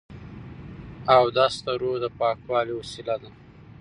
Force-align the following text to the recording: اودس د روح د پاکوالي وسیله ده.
اودس 1.17 1.55
د 1.65 1.67
روح 1.81 1.95
د 2.03 2.05
پاکوالي 2.19 2.73
وسیله 2.79 3.15
ده. 3.21 3.29